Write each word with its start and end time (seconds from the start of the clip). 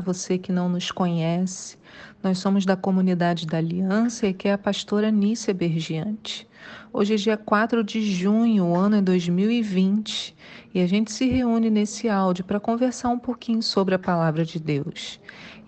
você 0.00 0.38
que 0.38 0.50
não 0.50 0.68
nos 0.68 0.90
conhece. 0.90 1.78
Nós 2.22 2.38
somos 2.38 2.66
da 2.66 2.76
comunidade 2.76 3.46
da 3.46 3.58
Aliança 3.58 4.26
e 4.26 4.30
aqui 4.30 4.48
é 4.48 4.52
a 4.52 4.58
pastora 4.58 5.10
Nícia 5.10 5.54
Bergiante. 5.54 6.48
Hoje 6.92 7.14
é 7.14 7.16
dia 7.16 7.36
4 7.36 7.84
de 7.84 8.02
junho, 8.02 8.66
o 8.66 8.76
ano 8.76 8.96
é 8.96 9.00
2020, 9.00 10.34
e 10.74 10.80
a 10.80 10.86
gente 10.86 11.12
se 11.12 11.28
reúne 11.28 11.70
nesse 11.70 12.08
áudio 12.08 12.44
para 12.44 12.58
conversar 12.58 13.10
um 13.10 13.18
pouquinho 13.18 13.62
sobre 13.62 13.94
a 13.94 13.98
palavra 13.98 14.44
de 14.44 14.58
Deus. 14.58 15.20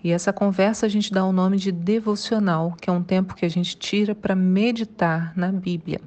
E 0.03 0.11
essa 0.11 0.33
conversa 0.33 0.85
a 0.85 0.89
gente 0.89 1.13
dá 1.13 1.25
o 1.25 1.31
nome 1.31 1.57
de 1.57 1.71
devocional, 1.71 2.75
que 2.79 2.89
é 2.89 2.93
um 2.93 3.01
tempo 3.01 3.35
que 3.35 3.45
a 3.45 3.49
gente 3.49 3.77
tira 3.77 4.13
para 4.13 4.35
meditar 4.35 5.31
na 5.35 5.51
Bíblia. 5.51 6.01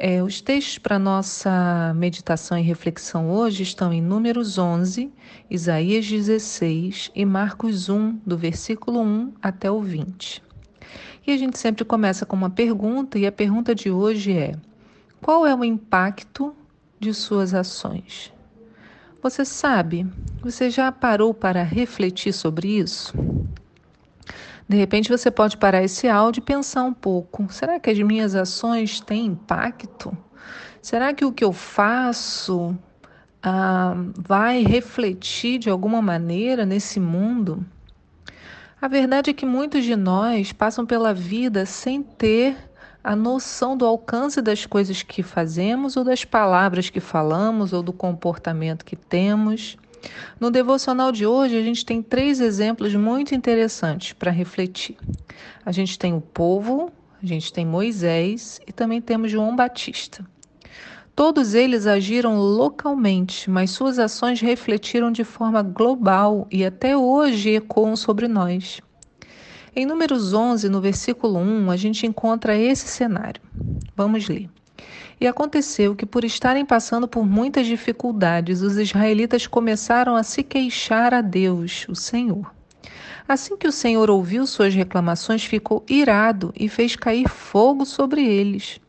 É, 0.00 0.22
os 0.22 0.40
textos 0.40 0.78
para 0.78 0.96
nossa 0.96 1.92
meditação 1.96 2.56
e 2.56 2.62
reflexão 2.62 3.32
hoje 3.32 3.64
estão 3.64 3.92
em 3.92 4.00
Números 4.00 4.56
11, 4.56 5.12
Isaías 5.50 6.06
16 6.06 7.10
e 7.16 7.24
Marcos 7.24 7.88
1, 7.88 8.20
do 8.24 8.38
versículo 8.38 9.00
1 9.00 9.32
até 9.42 9.68
o 9.68 9.80
20. 9.80 10.40
E 11.26 11.32
a 11.32 11.36
gente 11.36 11.58
sempre 11.58 11.84
começa 11.84 12.24
com 12.24 12.36
uma 12.36 12.48
pergunta, 12.48 13.18
e 13.18 13.26
a 13.26 13.32
pergunta 13.32 13.74
de 13.74 13.90
hoje 13.90 14.38
é: 14.38 14.54
qual 15.20 15.44
é 15.44 15.52
o 15.52 15.64
impacto 15.64 16.54
de 17.00 17.12
suas 17.12 17.52
ações? 17.52 18.32
Você 19.20 19.44
sabe? 19.44 20.06
Você 20.42 20.70
já 20.70 20.92
parou 20.92 21.34
para 21.34 21.64
refletir 21.64 22.32
sobre 22.32 22.68
isso? 22.68 23.12
De 24.68 24.76
repente 24.76 25.08
você 25.08 25.30
pode 25.30 25.56
parar 25.56 25.82
esse 25.82 26.06
áudio 26.08 26.40
e 26.40 26.44
pensar 26.44 26.84
um 26.84 26.92
pouco: 26.92 27.46
será 27.50 27.80
que 27.80 27.88
as 27.88 27.98
minhas 27.98 28.34
ações 28.34 29.00
têm 29.00 29.26
impacto? 29.26 30.16
Será 30.82 31.14
que 31.14 31.24
o 31.24 31.32
que 31.32 31.42
eu 31.42 31.52
faço 31.52 32.76
ah, 33.42 33.94
vai 34.16 34.62
refletir 34.62 35.58
de 35.58 35.70
alguma 35.70 36.02
maneira 36.02 36.66
nesse 36.66 37.00
mundo? 37.00 37.64
A 38.80 38.86
verdade 38.86 39.30
é 39.30 39.34
que 39.34 39.46
muitos 39.46 39.84
de 39.84 39.96
nós 39.96 40.52
passam 40.52 40.86
pela 40.86 41.12
vida 41.12 41.66
sem 41.66 42.02
ter 42.02 42.56
a 43.02 43.16
noção 43.16 43.76
do 43.76 43.86
alcance 43.86 44.42
das 44.42 44.66
coisas 44.66 45.02
que 45.02 45.22
fazemos, 45.22 45.96
ou 45.96 46.04
das 46.04 46.24
palavras 46.24 46.90
que 46.90 47.00
falamos, 47.00 47.72
ou 47.72 47.82
do 47.82 47.92
comportamento 47.92 48.84
que 48.84 48.94
temos. 48.94 49.76
No 50.40 50.50
devocional 50.50 51.10
de 51.10 51.26
hoje, 51.26 51.56
a 51.56 51.62
gente 51.62 51.84
tem 51.84 52.02
três 52.02 52.40
exemplos 52.40 52.94
muito 52.94 53.34
interessantes 53.34 54.12
para 54.12 54.30
refletir. 54.30 54.96
A 55.64 55.72
gente 55.72 55.98
tem 55.98 56.14
o 56.14 56.20
povo, 56.20 56.90
a 57.22 57.26
gente 57.26 57.52
tem 57.52 57.66
Moisés 57.66 58.60
e 58.66 58.72
também 58.72 59.00
temos 59.00 59.30
João 59.30 59.56
Batista. 59.56 60.24
Todos 61.14 61.52
eles 61.52 61.86
agiram 61.86 62.38
localmente, 62.38 63.50
mas 63.50 63.70
suas 63.70 63.98
ações 63.98 64.40
refletiram 64.40 65.10
de 65.10 65.24
forma 65.24 65.62
global 65.62 66.46
e 66.48 66.64
até 66.64 66.96
hoje 66.96 67.56
ecoam 67.56 67.96
sobre 67.96 68.28
nós. 68.28 68.80
Em 69.74 69.84
Números 69.84 70.32
11, 70.32 70.68
no 70.68 70.80
versículo 70.80 71.38
1, 71.38 71.70
a 71.70 71.76
gente 71.76 72.06
encontra 72.06 72.56
esse 72.56 72.86
cenário. 72.86 73.42
Vamos 73.96 74.28
ler. 74.28 74.48
E 75.20 75.26
aconteceu 75.26 75.96
que, 75.96 76.06
por 76.06 76.24
estarem 76.24 76.64
passando 76.64 77.08
por 77.08 77.26
muitas 77.26 77.66
dificuldades, 77.66 78.62
os 78.62 78.76
israelitas 78.76 79.46
começaram 79.46 80.14
a 80.14 80.22
se 80.22 80.42
queixar 80.42 81.12
a 81.12 81.20
Deus, 81.20 81.86
o 81.88 81.94
Senhor. 81.94 82.52
Assim 83.28 83.56
que 83.56 83.66
o 83.66 83.72
Senhor 83.72 84.08
ouviu 84.08 84.46
suas 84.46 84.74
reclamações, 84.74 85.44
ficou 85.44 85.84
irado 85.88 86.52
e 86.56 86.68
fez 86.68 86.96
cair 86.96 87.28
fogo 87.28 87.84
sobre 87.84 88.24
eles. 88.24 88.80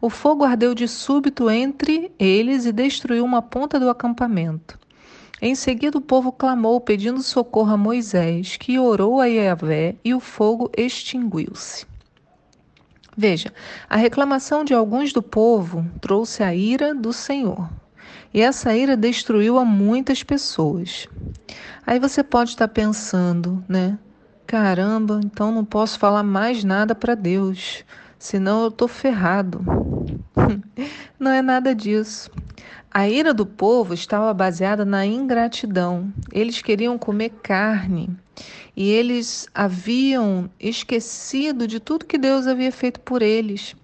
O 0.00 0.10
fogo 0.10 0.42
ardeu 0.44 0.74
de 0.74 0.88
súbito 0.88 1.48
entre 1.48 2.10
eles 2.18 2.66
e 2.66 2.72
destruiu 2.72 3.24
uma 3.24 3.40
ponta 3.42 3.78
do 3.78 3.88
acampamento. 3.88 4.78
Em 5.40 5.54
seguida, 5.54 5.98
o 5.98 6.00
povo 6.00 6.32
clamou, 6.32 6.80
pedindo 6.80 7.22
socorro 7.22 7.72
a 7.72 7.76
Moisés, 7.76 8.56
que 8.56 8.78
orou 8.78 9.20
a 9.20 9.26
Yahvé 9.26 9.96
e 10.04 10.14
o 10.14 10.20
fogo 10.20 10.70
extinguiu-se. 10.76 11.86
Veja, 13.16 13.52
a 13.88 13.96
reclamação 13.96 14.64
de 14.64 14.74
alguns 14.74 15.12
do 15.12 15.22
povo 15.22 15.86
trouxe 16.00 16.42
a 16.42 16.54
ira 16.54 16.94
do 16.94 17.12
Senhor. 17.12 17.70
E 18.32 18.40
essa 18.40 18.74
ira 18.74 18.96
destruiu 18.96 19.58
a 19.58 19.64
muitas 19.64 20.24
pessoas. 20.24 21.06
Aí 21.86 22.00
você 22.00 22.24
pode 22.24 22.50
estar 22.50 22.66
pensando, 22.66 23.62
né? 23.68 23.96
Caramba, 24.46 25.20
então 25.24 25.52
não 25.52 25.64
posso 25.64 25.98
falar 25.98 26.24
mais 26.24 26.64
nada 26.64 26.94
para 26.94 27.14
Deus, 27.14 27.84
senão 28.18 28.62
eu 28.62 28.68
estou 28.68 28.88
ferrado. 28.88 29.64
não 31.18 31.30
é 31.30 31.40
nada 31.40 31.74
disso. 31.74 32.30
A 32.90 33.08
ira 33.08 33.32
do 33.32 33.46
povo 33.46 33.94
estava 33.94 34.34
baseada 34.34 34.84
na 34.84 35.06
ingratidão. 35.06 36.12
Eles 36.32 36.60
queriam 36.60 36.98
comer 36.98 37.30
carne 37.42 38.16
e 38.76 38.90
eles 38.90 39.46
haviam 39.54 40.50
esquecido 40.58 41.66
de 41.66 41.78
tudo 41.78 42.04
que 42.04 42.18
Deus 42.18 42.46
havia 42.46 42.72
feito 42.72 43.00
por 43.00 43.22
eles. 43.22 43.76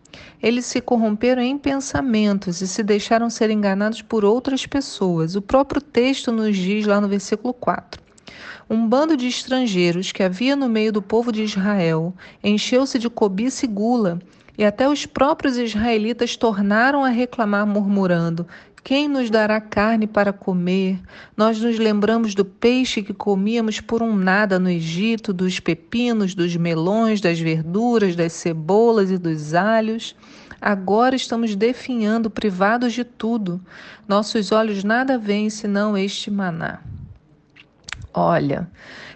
Eles 0.42 0.66
se 0.66 0.80
corromperam 0.80 1.42
em 1.42 1.56
pensamentos 1.56 2.60
e 2.60 2.68
se 2.68 2.82
deixaram 2.82 3.30
ser 3.30 3.50
enganados 3.50 4.02
por 4.02 4.24
outras 4.24 4.66
pessoas. 4.66 5.36
O 5.36 5.42
próprio 5.42 5.80
texto 5.80 6.32
nos 6.32 6.56
diz 6.56 6.86
lá 6.86 7.00
no 7.00 7.08
versículo 7.08 7.54
4. 7.54 8.02
Um 8.68 8.88
bando 8.88 9.16
de 9.16 9.26
estrangeiros 9.26 10.12
que 10.12 10.22
havia 10.22 10.54
no 10.54 10.68
meio 10.68 10.92
do 10.92 11.02
povo 11.02 11.32
de 11.32 11.42
Israel 11.42 12.14
encheu-se 12.42 12.98
de 12.98 13.10
cobiça 13.10 13.64
e 13.64 13.68
gula, 13.68 14.20
e 14.56 14.64
até 14.64 14.88
os 14.88 15.06
próprios 15.06 15.56
israelitas 15.56 16.36
tornaram 16.36 17.04
a 17.04 17.08
reclamar, 17.08 17.66
murmurando: 17.66 18.46
quem 18.82 19.08
nos 19.08 19.30
dará 19.30 19.60
carne 19.60 20.06
para 20.06 20.32
comer? 20.32 20.98
Nós 21.36 21.60
nos 21.60 21.78
lembramos 21.78 22.34
do 22.34 22.44
peixe 22.44 23.02
que 23.02 23.12
comíamos 23.12 23.80
por 23.80 24.02
um 24.02 24.16
nada 24.16 24.58
no 24.58 24.70
Egito, 24.70 25.32
dos 25.32 25.60
pepinos, 25.60 26.34
dos 26.34 26.56
melões, 26.56 27.20
das 27.20 27.38
verduras, 27.38 28.16
das 28.16 28.32
cebolas 28.32 29.10
e 29.10 29.18
dos 29.18 29.54
alhos. 29.54 30.16
Agora 30.60 31.14
estamos 31.14 31.54
definhando, 31.54 32.30
privados 32.30 32.92
de 32.92 33.04
tudo. 33.04 33.60
Nossos 34.08 34.50
olhos 34.50 34.82
nada 34.82 35.18
veem 35.18 35.50
senão 35.50 35.96
este 35.96 36.30
maná. 36.30 36.80
Olha, 38.12 38.68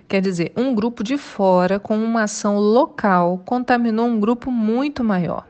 quer 0.06 0.20
dizer, 0.20 0.52
um 0.56 0.74
grupo 0.74 1.02
de 1.02 1.16
fora, 1.18 1.80
com 1.80 1.98
uma 1.98 2.22
ação 2.24 2.58
local, 2.58 3.42
contaminou 3.44 4.06
um 4.06 4.20
grupo 4.20 4.50
muito 4.50 5.02
maior. 5.02 5.46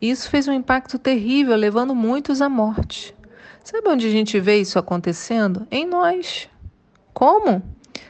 Isso 0.00 0.30
fez 0.30 0.48
um 0.48 0.52
impacto 0.52 0.98
terrível, 0.98 1.54
levando 1.54 1.94
muitos 1.94 2.40
à 2.40 2.48
morte. 2.48 3.14
Sabe 3.70 3.86
onde 3.90 4.06
a 4.06 4.10
gente 4.10 4.40
vê 4.40 4.58
isso 4.58 4.78
acontecendo? 4.78 5.68
Em 5.70 5.86
nós. 5.86 6.48
Como? 7.12 7.62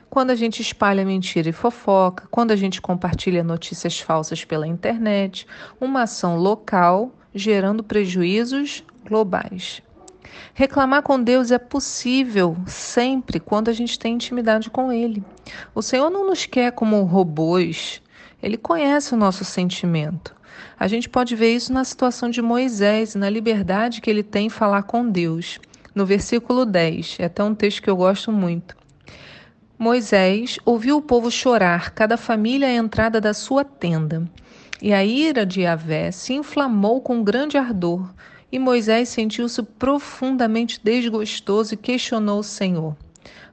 Quando 0.08 0.30
a 0.30 0.36
gente 0.36 0.62
espalha 0.62 1.04
mentira 1.04 1.48
e 1.48 1.52
fofoca, 1.52 2.28
quando 2.30 2.52
a 2.52 2.56
gente 2.56 2.80
compartilha 2.80 3.42
notícias 3.42 3.98
falsas 3.98 4.44
pela 4.44 4.68
internet, 4.68 5.48
uma 5.80 6.02
ação 6.02 6.36
local 6.36 7.10
gerando 7.34 7.82
prejuízos 7.82 8.84
globais. 9.04 9.82
Reclamar 10.54 11.02
com 11.02 11.20
Deus 11.20 11.50
é 11.50 11.58
possível 11.58 12.56
sempre 12.64 13.40
quando 13.40 13.68
a 13.68 13.72
gente 13.72 13.98
tem 13.98 14.14
intimidade 14.14 14.70
com 14.70 14.92
Ele. 14.92 15.24
O 15.74 15.82
Senhor 15.82 16.08
não 16.08 16.24
nos 16.24 16.46
quer 16.46 16.70
como 16.70 17.02
robôs, 17.02 18.00
Ele 18.40 18.56
conhece 18.56 19.12
o 19.12 19.16
nosso 19.16 19.44
sentimento. 19.44 20.37
A 20.78 20.86
gente 20.86 21.08
pode 21.08 21.34
ver 21.34 21.54
isso 21.54 21.72
na 21.72 21.84
situação 21.84 22.30
de 22.30 22.40
Moisés, 22.40 23.14
na 23.14 23.28
liberdade 23.28 24.00
que 24.00 24.08
ele 24.08 24.22
tem 24.22 24.46
em 24.46 24.50
falar 24.50 24.82
com 24.84 25.08
Deus. 25.08 25.58
No 25.94 26.06
versículo 26.06 26.64
10, 26.64 27.16
é 27.18 27.24
até 27.24 27.42
um 27.42 27.54
texto 27.54 27.82
que 27.82 27.90
eu 27.90 27.96
gosto 27.96 28.30
muito. 28.30 28.76
Moisés 29.78 30.58
ouviu 30.64 30.96
o 30.96 31.02
povo 31.02 31.30
chorar, 31.30 31.90
cada 31.92 32.16
família 32.16 32.68
à 32.68 32.72
entrada 32.72 33.20
da 33.20 33.32
sua 33.32 33.64
tenda. 33.64 34.28
E 34.80 34.92
a 34.92 35.04
ira 35.04 35.44
de 35.44 35.62
Yahvé 35.62 36.10
se 36.10 36.34
inflamou 36.34 37.00
com 37.00 37.22
grande 37.22 37.56
ardor, 37.56 38.08
e 38.50 38.58
Moisés 38.58 39.08
sentiu-se 39.08 39.62
profundamente 39.62 40.80
desgostoso 40.82 41.74
e 41.74 41.76
questionou 41.76 42.40
o 42.40 42.44
Senhor. 42.44 42.96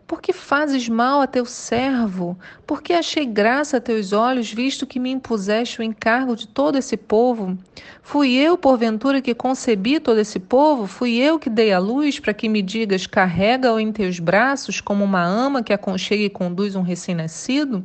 Por 0.08 0.22
que 0.22 0.32
fazes 0.32 0.88
mal 0.88 1.20
a 1.20 1.26
teu 1.26 1.46
servo? 1.46 2.38
Por 2.68 2.84
que 2.84 2.94
achei 2.94 3.26
graça 3.26 3.78
a 3.78 3.82
teus 3.82 4.14
olhos, 4.14 4.54
visto 4.54 4.86
que 4.86 5.00
me 5.00 5.10
impuseste 5.10 5.80
o 5.80 5.84
encargo 5.84 6.36
de 6.36 6.48
todo 6.48 6.78
esse 6.78 6.96
povo? 6.96 7.58
Fui 8.04 8.36
eu, 8.36 8.56
porventura, 8.56 9.20
que 9.20 9.34
concebi 9.34 10.00
todo 10.00 10.20
esse 10.20 10.40
povo? 10.40 10.86
Fui 10.86 11.16
eu 11.16 11.40
que 11.40 11.50
dei 11.50 11.74
a 11.74 11.80
luz 11.80 12.20
para 12.20 12.36
que 12.36 12.48
me 12.48 12.62
digas: 12.62 13.08
carrega-o 13.08 13.80
em 13.80 13.92
teus 13.92 14.20
braços, 14.20 14.80
como 14.80 15.04
uma 15.04 15.24
ama 15.24 15.64
que 15.64 15.74
aconchega 15.74 16.22
e 16.22 16.30
conduz 16.30 16.76
um 16.76 16.84
recém-nascido? 16.84 17.84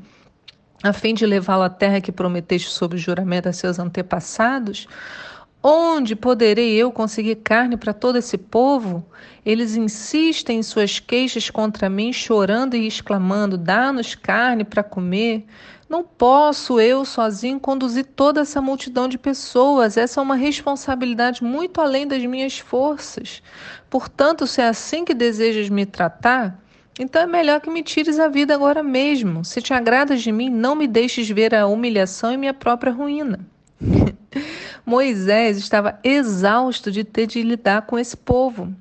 a 0.82 0.92
fim 0.92 1.12
de 1.12 1.26
levá-lo 1.26 1.62
à 1.62 1.68
terra 1.68 2.00
que 2.00 2.10
prometeste 2.10 2.70
sob 2.70 2.96
juramento 2.96 3.48
a 3.48 3.52
seus 3.52 3.78
antepassados? 3.78 4.86
Onde 5.62 6.16
poderei 6.16 6.74
eu 6.74 6.90
conseguir 6.90 7.36
carne 7.36 7.76
para 7.76 7.92
todo 7.92 8.16
esse 8.16 8.38
povo? 8.38 9.04
Eles 9.44 9.76
insistem 9.76 10.60
em 10.60 10.62
suas 10.62 10.98
queixas 10.98 11.50
contra 11.50 11.90
mim, 11.90 12.14
chorando 12.14 12.74
e 12.76 12.86
exclamando: 12.86 13.58
Dá-nos 13.58 14.14
carne 14.14 14.64
para 14.64 14.82
comer. 14.82 15.44
Não 15.86 16.02
posso 16.02 16.80
eu 16.80 17.04
sozinho 17.04 17.60
conduzir 17.60 18.06
toda 18.06 18.40
essa 18.40 18.60
multidão 18.60 19.06
de 19.06 19.18
pessoas. 19.18 19.96
Essa 19.98 20.20
é 20.20 20.22
uma 20.22 20.36
responsabilidade 20.36 21.44
muito 21.44 21.80
além 21.80 22.06
das 22.06 22.24
minhas 22.24 22.58
forças. 22.58 23.42
Portanto, 23.90 24.46
se 24.46 24.62
é 24.62 24.68
assim 24.68 25.04
que 25.04 25.12
desejas 25.12 25.68
me 25.68 25.84
tratar, 25.84 26.58
Então 26.98 27.22
é 27.22 27.26
melhor 27.26 27.60
que 27.60 27.70
me 27.70 27.82
tires 27.82 28.18
a 28.18 28.28
vida 28.28 28.54
agora 28.54 28.82
mesmo. 28.82 29.44
Se 29.44 29.60
te 29.60 29.72
agradas 29.74 30.22
de 30.22 30.30
mim, 30.32 30.48
não 30.50 30.74
me 30.74 30.86
deixes 30.86 31.28
ver 31.28 31.54
a 31.54 31.66
humilhação 31.66 32.32
e 32.32 32.36
minha 32.36 32.54
própria 32.54 32.92
ruína. 32.92 33.40
Moisés 34.84 35.58
estava 35.58 35.98
exausto 36.02 36.90
de 36.90 37.04
ter 37.04 37.26
de 37.26 37.42
lidar 37.42 37.82
com 37.82 37.98
esse 37.98 38.16
povo. 38.16 38.74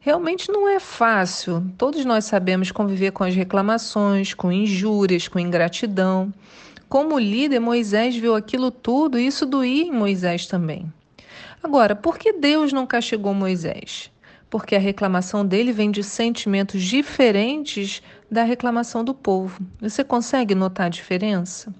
Realmente 0.00 0.52
não 0.52 0.68
é 0.68 0.78
fácil. 0.78 1.64
Todos 1.78 2.04
nós 2.04 2.26
sabemos 2.26 2.70
conviver 2.70 3.12
com 3.12 3.24
as 3.24 3.34
reclamações, 3.34 4.34
com 4.34 4.52
injúrias, 4.52 5.28
com 5.28 5.38
ingratidão. 5.38 6.32
Como 6.88 7.18
líder, 7.18 7.58
Moisés 7.58 8.14
viu 8.14 8.34
aquilo 8.34 8.70
tudo 8.70 9.18
e 9.18 9.26
isso 9.26 9.46
doía 9.46 9.84
em 9.84 9.92
Moisés 9.92 10.46
também. 10.46 10.92
Agora, 11.62 11.96
por 11.96 12.18
que 12.18 12.34
Deus 12.34 12.72
não 12.72 12.86
castigou 12.86 13.32
Moisés? 13.32 14.10
Porque 14.50 14.76
a 14.76 14.78
reclamação 14.78 15.44
dele 15.44 15.72
vem 15.72 15.90
de 15.90 16.04
sentimentos 16.04 16.82
diferentes 16.82 18.02
da 18.30 18.42
reclamação 18.44 19.02
do 19.02 19.14
povo. 19.14 19.64
Você 19.80 20.04
consegue 20.04 20.54
notar 20.54 20.86
a 20.86 20.90
diferença? 20.90 21.74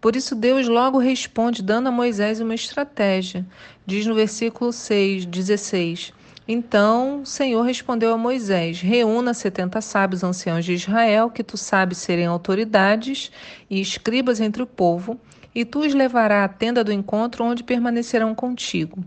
Por 0.00 0.14
isso, 0.14 0.34
Deus 0.36 0.68
logo 0.68 0.98
responde, 0.98 1.62
dando 1.62 1.88
a 1.88 1.92
Moisés 1.92 2.40
uma 2.40 2.54
estratégia. 2.54 3.44
Diz 3.84 4.06
no 4.06 4.14
versículo 4.14 4.72
6, 4.72 5.26
16: 5.26 6.12
Então 6.46 7.22
o 7.22 7.26
Senhor 7.26 7.62
respondeu 7.62 8.12
a 8.12 8.18
Moisés: 8.18 8.80
Reúna 8.80 9.34
setenta 9.34 9.80
sábios 9.80 10.22
anciãos 10.22 10.64
de 10.64 10.74
Israel, 10.74 11.30
que 11.30 11.42
tu 11.42 11.56
sabes 11.56 11.98
serem 11.98 12.26
autoridades 12.26 13.32
e 13.68 13.80
escribas 13.80 14.40
entre 14.40 14.62
o 14.62 14.66
povo, 14.66 15.18
e 15.52 15.64
tu 15.64 15.80
os 15.80 15.92
levarás 15.92 16.44
à 16.44 16.48
tenda 16.48 16.84
do 16.84 16.92
encontro, 16.92 17.44
onde 17.44 17.64
permanecerão 17.64 18.36
contigo. 18.36 19.04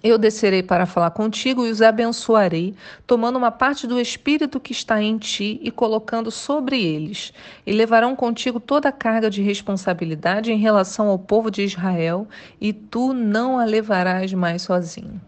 Eu 0.00 0.18
descerei 0.18 0.62
para 0.62 0.86
falar 0.86 1.10
contigo 1.10 1.66
e 1.66 1.70
os 1.70 1.82
abençoarei, 1.82 2.74
tomando 3.06 3.36
uma 3.36 3.50
parte 3.50 3.86
do 3.86 4.00
Espírito 4.00 4.60
que 4.60 4.72
está 4.72 5.02
em 5.02 5.18
ti 5.18 5.60
e 5.62 5.70
colocando 5.70 6.30
sobre 6.30 6.82
eles. 6.82 7.32
E 7.66 7.72
levarão 7.72 8.16
contigo 8.16 8.58
toda 8.58 8.88
a 8.88 8.92
carga 8.92 9.28
de 9.28 9.42
responsabilidade 9.42 10.52
em 10.52 10.58
relação 10.58 11.08
ao 11.08 11.18
povo 11.18 11.50
de 11.50 11.62
Israel, 11.62 12.26
e 12.60 12.72
tu 12.72 13.12
não 13.12 13.58
a 13.58 13.64
levarás 13.64 14.32
mais 14.32 14.62
sozinho. 14.62 15.20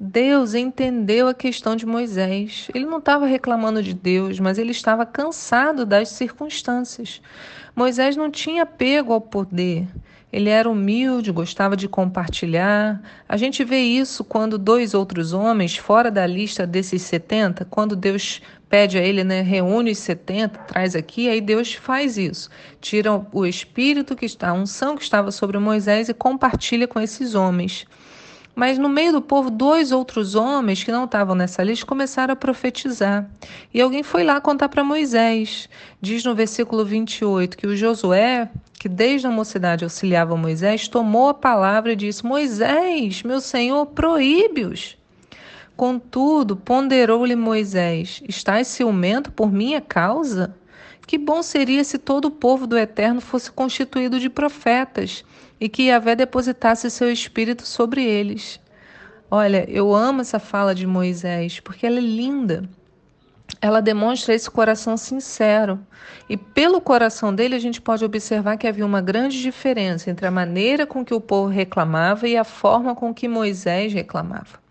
Deus 0.00 0.54
entendeu 0.54 1.26
a 1.26 1.34
questão 1.34 1.74
de 1.74 1.84
Moisés. 1.84 2.68
Ele 2.72 2.86
não 2.86 2.98
estava 2.98 3.26
reclamando 3.26 3.82
de 3.82 3.92
Deus, 3.92 4.38
mas 4.38 4.56
ele 4.56 4.70
estava 4.70 5.04
cansado 5.04 5.84
das 5.84 6.10
circunstâncias. 6.10 7.20
Moisés 7.74 8.16
não 8.16 8.30
tinha 8.30 8.62
apego 8.62 9.12
ao 9.12 9.20
poder. 9.20 9.88
Ele 10.32 10.50
era 10.50 10.68
humilde, 10.68 11.32
gostava 11.32 11.76
de 11.76 11.88
compartilhar. 11.88 13.00
A 13.28 13.36
gente 13.36 13.64
vê 13.64 13.80
isso 13.80 14.22
quando 14.22 14.58
dois 14.58 14.92
outros 14.92 15.32
homens, 15.32 15.76
fora 15.76 16.10
da 16.10 16.26
lista 16.26 16.66
desses 16.66 17.02
70, 17.02 17.64
quando 17.64 17.96
Deus 17.96 18.42
pede 18.68 18.98
a 18.98 19.02
ele, 19.02 19.24
né, 19.24 19.40
reúne 19.40 19.90
os 19.90 19.98
70, 19.98 20.58
traz 20.60 20.94
aqui, 20.94 21.28
aí 21.28 21.40
Deus 21.40 21.72
faz 21.72 22.18
isso. 22.18 22.50
Tira 22.80 23.24
o 23.32 23.46
espírito 23.46 24.14
que 24.14 24.26
está, 24.26 24.50
a 24.50 24.52
unção 24.52 24.96
que 24.96 25.02
estava 25.02 25.30
sobre 25.30 25.58
Moisés 25.58 26.08
e 26.08 26.14
compartilha 26.14 26.86
com 26.86 27.00
esses 27.00 27.34
homens. 27.34 27.86
Mas 28.54 28.76
no 28.76 28.88
meio 28.88 29.12
do 29.12 29.22
povo, 29.22 29.50
dois 29.50 29.92
outros 29.92 30.34
homens 30.34 30.82
que 30.82 30.90
não 30.90 31.04
estavam 31.04 31.34
nessa 31.34 31.62
lista 31.62 31.86
começaram 31.86 32.32
a 32.32 32.36
profetizar. 32.36 33.30
E 33.72 33.80
alguém 33.80 34.02
foi 34.02 34.24
lá 34.24 34.40
contar 34.40 34.68
para 34.68 34.82
Moisés. 34.82 35.68
Diz 36.02 36.24
no 36.24 36.34
versículo 36.34 36.84
28 36.84 37.56
que 37.56 37.68
o 37.68 37.76
Josué, 37.76 38.50
que 38.78 38.88
desde 38.88 39.26
a 39.26 39.30
mocidade 39.30 39.84
auxiliava 39.84 40.36
Moisés, 40.36 40.86
tomou 40.86 41.28
a 41.28 41.34
palavra 41.34 41.92
e 41.92 41.96
disse: 41.96 42.24
Moisés, 42.24 43.22
meu 43.22 43.40
senhor, 43.40 43.86
proíbe-os. 43.86 44.96
Contudo, 45.76 46.56
ponderou-lhe 46.56 47.36
Moisés: 47.36 48.22
Estás 48.28 48.68
ciumento 48.68 49.32
por 49.32 49.52
minha 49.52 49.80
causa? 49.80 50.54
Que 51.06 51.16
bom 51.16 51.42
seria 51.42 51.82
se 51.84 51.98
todo 51.98 52.26
o 52.26 52.30
povo 52.30 52.66
do 52.66 52.76
Eterno 52.76 53.20
fosse 53.20 53.50
constituído 53.50 54.20
de 54.20 54.28
profetas 54.28 55.24
e 55.60 55.68
que 55.68 55.84
Yahvé 55.84 56.14
depositasse 56.14 56.90
seu 56.90 57.10
espírito 57.10 57.66
sobre 57.66 58.04
eles. 58.04 58.60
Olha, 59.30 59.64
eu 59.70 59.94
amo 59.94 60.20
essa 60.20 60.38
fala 60.38 60.74
de 60.74 60.86
Moisés 60.86 61.60
porque 61.60 61.86
ela 61.86 61.98
é 61.98 62.02
linda. 62.02 62.68
Ela 63.60 63.80
demonstra 63.80 64.34
esse 64.34 64.50
coração 64.50 64.96
sincero. 64.96 65.78
E 66.28 66.36
pelo 66.36 66.80
coração 66.80 67.34
dele, 67.34 67.54
a 67.54 67.58
gente 67.58 67.80
pode 67.80 68.04
observar 68.04 68.56
que 68.56 68.66
havia 68.66 68.84
uma 68.84 69.00
grande 69.00 69.40
diferença 69.40 70.10
entre 70.10 70.26
a 70.26 70.30
maneira 70.30 70.86
com 70.86 71.04
que 71.04 71.14
o 71.14 71.20
povo 71.20 71.48
reclamava 71.48 72.28
e 72.28 72.36
a 72.36 72.44
forma 72.44 72.94
com 72.94 73.12
que 73.12 73.26
Moisés 73.26 73.92
reclamava. 73.92 74.68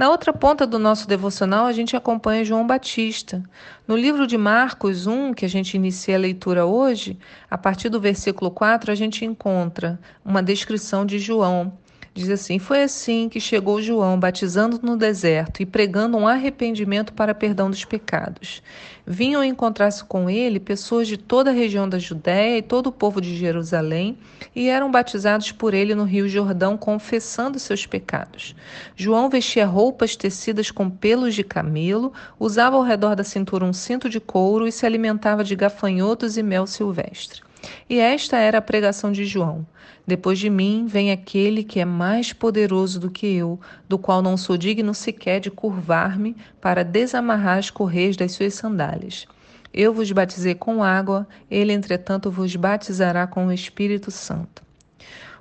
Na 0.00 0.08
outra 0.08 0.32
ponta 0.32 0.66
do 0.66 0.78
nosso 0.78 1.06
devocional, 1.06 1.66
a 1.66 1.72
gente 1.72 1.94
acompanha 1.94 2.42
João 2.42 2.66
Batista. 2.66 3.42
No 3.86 3.94
livro 3.94 4.26
de 4.26 4.38
Marcos 4.38 5.06
1, 5.06 5.34
que 5.34 5.44
a 5.44 5.48
gente 5.48 5.74
inicia 5.74 6.16
a 6.16 6.18
leitura 6.18 6.64
hoje, 6.64 7.18
a 7.50 7.58
partir 7.58 7.90
do 7.90 8.00
versículo 8.00 8.50
4, 8.50 8.90
a 8.90 8.94
gente 8.94 9.26
encontra 9.26 10.00
uma 10.24 10.42
descrição 10.42 11.04
de 11.04 11.18
João. 11.18 11.72
Diz 12.12 12.28
assim: 12.28 12.58
Foi 12.58 12.82
assim 12.82 13.28
que 13.28 13.38
chegou 13.38 13.80
João, 13.80 14.18
batizando 14.18 14.80
no 14.82 14.96
deserto 14.96 15.62
e 15.62 15.66
pregando 15.66 16.16
um 16.16 16.26
arrependimento 16.26 17.12
para 17.12 17.34
perdão 17.34 17.70
dos 17.70 17.84
pecados. 17.84 18.60
Vinham 19.06 19.44
encontrar-se 19.44 20.04
com 20.04 20.28
ele 20.28 20.58
pessoas 20.58 21.06
de 21.06 21.16
toda 21.16 21.50
a 21.50 21.54
região 21.54 21.88
da 21.88 22.00
Judéia 22.00 22.58
e 22.58 22.62
todo 22.62 22.88
o 22.88 22.92
povo 22.92 23.20
de 23.20 23.36
Jerusalém, 23.36 24.18
e 24.54 24.68
eram 24.68 24.90
batizados 24.90 25.52
por 25.52 25.72
ele 25.72 25.94
no 25.94 26.02
Rio 26.02 26.28
Jordão, 26.28 26.76
confessando 26.76 27.60
seus 27.60 27.86
pecados. 27.86 28.56
João 28.96 29.30
vestia 29.30 29.64
roupas 29.64 30.16
tecidas 30.16 30.72
com 30.72 30.90
pelos 30.90 31.32
de 31.32 31.44
camelo, 31.44 32.12
usava 32.40 32.76
ao 32.76 32.82
redor 32.82 33.14
da 33.14 33.24
cintura 33.24 33.64
um 33.64 33.72
cinto 33.72 34.08
de 34.08 34.18
couro 34.18 34.66
e 34.66 34.72
se 34.72 34.84
alimentava 34.84 35.44
de 35.44 35.54
gafanhotos 35.54 36.36
e 36.36 36.42
mel 36.42 36.66
silvestre. 36.66 37.40
E 37.88 37.98
esta 37.98 38.36
era 38.36 38.58
a 38.58 38.62
pregação 38.62 39.12
de 39.12 39.24
João. 39.24 39.66
Depois 40.06 40.38
de 40.38 40.50
mim 40.50 40.86
vem 40.86 41.12
aquele 41.12 41.62
que 41.62 41.78
é 41.78 41.84
mais 41.84 42.32
poderoso 42.32 42.98
do 42.98 43.10
que 43.10 43.26
eu, 43.26 43.60
do 43.88 43.98
qual 43.98 44.20
não 44.20 44.36
sou 44.36 44.56
digno 44.56 44.94
sequer 44.94 45.40
de 45.40 45.50
curvar-me 45.50 46.36
para 46.60 46.82
desamarrar 46.82 47.58
as 47.58 47.70
correias 47.70 48.16
das 48.16 48.32
suas 48.32 48.54
sandálias. 48.54 49.26
Eu 49.72 49.94
vos 49.94 50.10
batizei 50.10 50.54
com 50.54 50.82
água, 50.82 51.28
ele, 51.48 51.72
entretanto, 51.72 52.30
vos 52.30 52.56
batizará 52.56 53.26
com 53.26 53.46
o 53.46 53.52
Espírito 53.52 54.10
Santo. 54.10 54.62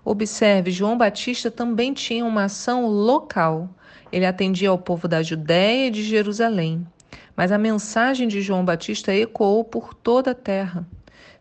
Observe, 0.06 0.72
João 0.72 0.98
Batista 0.98 1.50
também 1.50 1.94
tinha 1.94 2.24
uma 2.24 2.44
ação 2.44 2.86
local. 2.88 3.70
Ele 4.12 4.26
atendia 4.26 4.70
ao 4.70 4.78
povo 4.78 5.08
da 5.08 5.24
Judéia 5.24 5.88
e 5.88 5.92
de 5.92 6.04
Jerusalém. 6.04 6.86
Mas 7.36 7.52
a 7.52 7.58
mensagem 7.58 8.28
de 8.28 8.42
João 8.42 8.64
Batista 8.64 9.14
ecoou 9.14 9.64
por 9.64 9.94
toda 9.94 10.32
a 10.32 10.36
terra. 10.36 10.88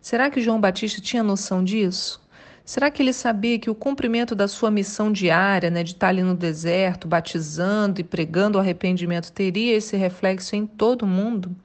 Será 0.00 0.30
que 0.30 0.40
João 0.40 0.60
Batista 0.60 1.00
tinha 1.00 1.22
noção 1.22 1.62
disso? 1.62 2.20
Será 2.64 2.90
que 2.90 3.02
ele 3.02 3.12
sabia 3.12 3.58
que 3.58 3.70
o 3.70 3.74
cumprimento 3.74 4.34
da 4.34 4.46
sua 4.46 4.70
missão 4.70 5.10
diária, 5.10 5.70
né, 5.70 5.82
de 5.82 5.92
estar 5.92 6.08
ali 6.08 6.22
no 6.22 6.34
deserto, 6.34 7.08
batizando 7.08 8.00
e 8.00 8.04
pregando 8.04 8.58
o 8.58 8.60
arrependimento, 8.60 9.32
teria 9.32 9.74
esse 9.74 9.96
reflexo 9.96 10.54
em 10.54 10.66
todo 10.66 11.02
o 11.02 11.06
mundo? 11.06 11.56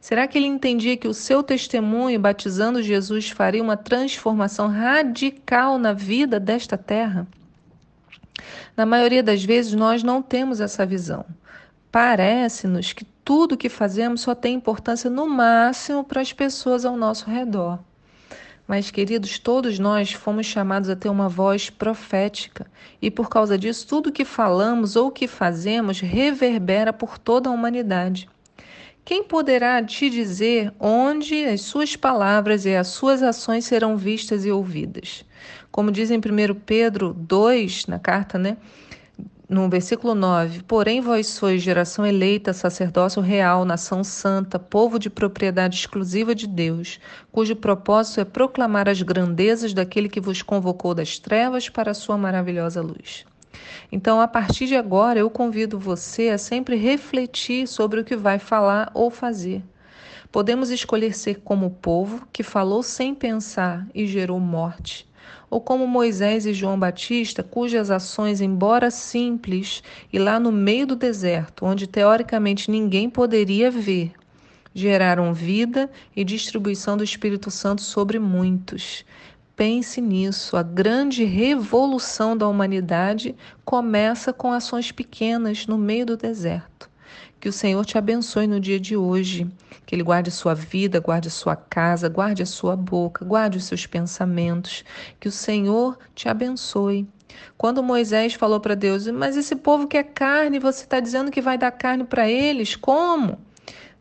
Será 0.00 0.26
que 0.26 0.38
ele 0.38 0.46
entendia 0.46 0.96
que 0.96 1.08
o 1.08 1.12
seu 1.12 1.42
testemunho 1.42 2.18
batizando 2.18 2.82
Jesus 2.82 3.28
faria 3.28 3.62
uma 3.62 3.76
transformação 3.76 4.68
radical 4.68 5.78
na 5.78 5.92
vida 5.92 6.40
desta 6.40 6.78
terra? 6.78 7.26
Na 8.76 8.86
maioria 8.86 9.22
das 9.22 9.44
vezes, 9.44 9.74
nós 9.74 10.02
não 10.02 10.22
temos 10.22 10.60
essa 10.60 10.86
visão. 10.86 11.26
Parece-nos 11.90 12.92
que 12.92 13.04
tudo 13.24 13.56
que 13.56 13.68
fazemos 13.68 14.20
só 14.20 14.34
tem 14.34 14.54
importância 14.54 15.10
no 15.10 15.28
máximo 15.28 16.04
para 16.04 16.20
as 16.20 16.32
pessoas 16.32 16.84
ao 16.84 16.96
nosso 16.96 17.28
redor. 17.28 17.80
Mas, 18.66 18.88
queridos, 18.92 19.40
todos 19.40 19.80
nós 19.80 20.12
fomos 20.12 20.46
chamados 20.46 20.88
a 20.88 20.94
ter 20.94 21.08
uma 21.08 21.28
voz 21.28 21.68
profética, 21.70 22.70
e 23.02 23.10
por 23.10 23.28
causa 23.28 23.58
disso, 23.58 23.84
tudo 23.88 24.12
que 24.12 24.24
falamos 24.24 24.94
ou 24.94 25.10
que 25.10 25.26
fazemos 25.26 25.98
reverbera 25.98 26.92
por 26.92 27.18
toda 27.18 27.48
a 27.48 27.52
humanidade. 27.52 28.28
Quem 29.04 29.24
poderá 29.24 29.82
te 29.82 30.08
dizer 30.08 30.72
onde 30.78 31.44
as 31.44 31.62
suas 31.62 31.96
palavras 31.96 32.64
e 32.64 32.76
as 32.76 32.86
suas 32.86 33.24
ações 33.24 33.64
serão 33.64 33.96
vistas 33.96 34.44
e 34.44 34.52
ouvidas? 34.52 35.24
Como 35.72 35.90
diz 35.90 36.12
em 36.12 36.18
1 36.18 36.54
Pedro 36.64 37.12
2, 37.12 37.86
na 37.86 37.98
carta, 37.98 38.38
né? 38.38 38.56
No 39.50 39.68
versículo 39.68 40.14
9: 40.14 40.62
Porém, 40.62 41.00
vós 41.00 41.26
sois 41.26 41.60
geração 41.60 42.06
eleita, 42.06 42.52
sacerdócio 42.52 43.20
real, 43.20 43.64
nação 43.64 44.04
santa, 44.04 44.60
povo 44.60 44.96
de 44.96 45.10
propriedade 45.10 45.76
exclusiva 45.76 46.36
de 46.36 46.46
Deus, 46.46 47.00
cujo 47.32 47.56
propósito 47.56 48.20
é 48.20 48.24
proclamar 48.24 48.88
as 48.88 49.02
grandezas 49.02 49.74
daquele 49.74 50.08
que 50.08 50.20
vos 50.20 50.40
convocou 50.40 50.94
das 50.94 51.18
trevas 51.18 51.68
para 51.68 51.90
a 51.90 51.94
sua 51.94 52.16
maravilhosa 52.16 52.80
luz. 52.80 53.26
Então, 53.90 54.20
a 54.20 54.28
partir 54.28 54.66
de 54.66 54.76
agora, 54.76 55.18
eu 55.18 55.28
convido 55.28 55.80
você 55.80 56.28
a 56.28 56.38
sempre 56.38 56.76
refletir 56.76 57.66
sobre 57.66 58.00
o 58.00 58.04
que 58.04 58.14
vai 58.14 58.38
falar 58.38 58.88
ou 58.94 59.10
fazer. 59.10 59.64
Podemos 60.32 60.70
escolher 60.70 61.14
ser 61.14 61.40
como 61.40 61.66
o 61.66 61.70
povo 61.70 62.26
que 62.32 62.42
falou 62.42 62.82
sem 62.82 63.14
pensar 63.14 63.86
e 63.94 64.06
gerou 64.06 64.38
morte 64.38 65.10
ou 65.50 65.60
como 65.60 65.86
Moisés 65.86 66.46
e 66.46 66.54
João 66.54 66.78
Batista, 66.78 67.42
cujas 67.42 67.90
ações, 67.90 68.40
embora 68.40 68.90
simples 68.90 69.82
e 70.12 70.18
lá 70.18 70.38
no 70.38 70.52
meio 70.52 70.86
do 70.86 70.94
deserto, 70.94 71.66
onde 71.66 71.88
teoricamente 71.88 72.70
ninguém 72.70 73.10
poderia 73.10 73.70
ver, 73.70 74.12
geraram 74.72 75.34
vida 75.34 75.90
e 76.14 76.24
distribuição 76.24 76.96
do 76.96 77.02
Espírito 77.02 77.50
Santo 77.50 77.82
sobre 77.82 78.18
muitos. 78.18 79.04
Pense 79.56 80.00
nisso, 80.00 80.56
a 80.56 80.62
grande 80.62 81.24
revolução 81.24 82.36
da 82.36 82.48
humanidade 82.48 83.34
começa 83.64 84.32
com 84.32 84.52
ações 84.52 84.92
pequenas 84.92 85.66
no 85.66 85.76
meio 85.76 86.06
do 86.06 86.16
deserto. 86.16 86.89
Que 87.40 87.48
o 87.48 87.52
Senhor 87.52 87.86
te 87.86 87.96
abençoe 87.96 88.46
no 88.46 88.60
dia 88.60 88.78
de 88.78 88.94
hoje, 88.94 89.50
que 89.86 89.94
Ele 89.94 90.02
guarde 90.02 90.30
sua 90.30 90.54
vida, 90.54 91.00
guarde 91.00 91.30
sua 91.30 91.56
casa, 91.56 92.06
guarde 92.06 92.42
a 92.42 92.46
sua 92.46 92.76
boca, 92.76 93.24
guarde 93.24 93.56
os 93.56 93.64
seus 93.64 93.86
pensamentos, 93.86 94.84
que 95.18 95.26
o 95.26 95.32
Senhor 95.32 95.98
te 96.14 96.28
abençoe. 96.28 97.08
Quando 97.56 97.82
Moisés 97.82 98.34
falou 98.34 98.60
para 98.60 98.74
Deus, 98.74 99.06
mas 99.06 99.38
esse 99.38 99.56
povo 99.56 99.88
quer 99.88 100.04
carne, 100.04 100.58
você 100.58 100.82
está 100.82 101.00
dizendo 101.00 101.30
que 101.30 101.40
vai 101.40 101.56
dar 101.56 101.70
carne 101.70 102.04
para 102.04 102.28
eles? 102.28 102.76
Como? 102.76 103.38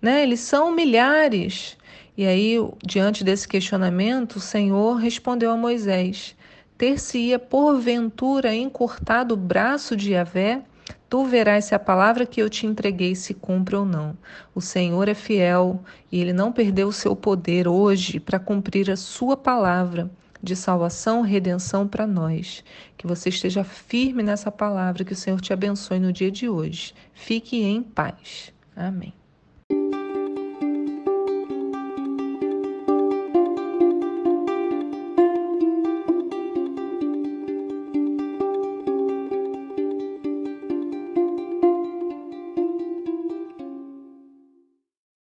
Né? 0.01 0.21
Eles 0.23 0.41
são 0.41 0.71
milhares. 0.71 1.77
E 2.17 2.25
aí, 2.25 2.57
diante 2.85 3.23
desse 3.23 3.47
questionamento, 3.47 4.35
o 4.35 4.41
Senhor 4.41 4.95
respondeu 4.95 5.51
a 5.51 5.55
Moisés: 5.55 6.35
Ter-se-ia 6.77 7.39
porventura 7.39 8.53
encurtado 8.53 9.33
o 9.33 9.37
braço 9.37 9.95
de 9.95 10.11
Yahvé? 10.11 10.61
Tu 11.09 11.25
verás 11.25 11.65
se 11.65 11.73
a 11.73 11.79
palavra 11.79 12.25
que 12.25 12.39
eu 12.39 12.47
te 12.47 12.67
entreguei 12.67 13.15
se 13.15 13.33
cumpre 13.33 13.75
ou 13.75 13.83
não. 13.83 14.15
O 14.53 14.61
Senhor 14.61 15.07
é 15.09 15.15
fiel 15.15 15.83
e 16.11 16.21
ele 16.21 16.31
não 16.31 16.51
perdeu 16.51 16.87
o 16.87 16.93
seu 16.93 17.15
poder 17.15 17.67
hoje 17.67 18.19
para 18.19 18.37
cumprir 18.37 18.91
a 18.91 18.95
sua 18.95 19.35
palavra 19.35 20.09
de 20.41 20.55
salvação, 20.55 21.21
redenção 21.21 21.87
para 21.87 22.05
nós. 22.05 22.63
Que 22.95 23.07
você 23.07 23.29
esteja 23.29 23.63
firme 23.63 24.21
nessa 24.21 24.51
palavra, 24.51 25.03
que 25.03 25.13
o 25.13 25.15
Senhor 25.15 25.41
te 25.41 25.51
abençoe 25.51 25.99
no 25.99 26.13
dia 26.13 26.29
de 26.29 26.47
hoje. 26.47 26.93
Fique 27.13 27.59
em 27.59 27.81
paz. 27.81 28.53
Amém. 28.75 29.13